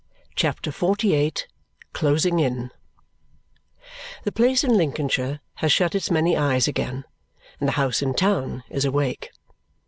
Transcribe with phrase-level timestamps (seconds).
[0.35, 1.31] CHAPTER XLVIII
[1.93, 2.71] Closing In
[4.23, 7.03] The place in Lincolnshire has shut its many eyes again,
[7.59, 9.29] and the house in town is awake.